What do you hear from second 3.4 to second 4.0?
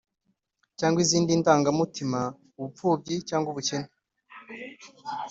ubukene,…